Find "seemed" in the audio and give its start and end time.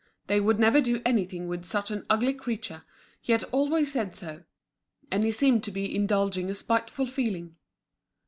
5.31-5.63